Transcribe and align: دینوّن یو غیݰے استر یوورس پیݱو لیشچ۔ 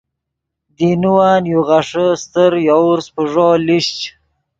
دینوّن 0.77 1.43
یو 1.51 1.61
غیݰے 1.67 2.05
استر 2.13 2.51
یوورس 2.69 3.07
پیݱو 3.15 3.49
لیشچ۔ 3.65 3.99